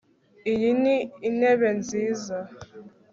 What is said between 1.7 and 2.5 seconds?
nziza